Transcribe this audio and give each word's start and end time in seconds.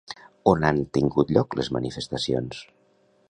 On 0.51 0.63
han 0.69 0.79
tingut 0.97 1.35
lloc 1.37 1.53
les 1.59 1.71
manifestacions? 1.77 2.65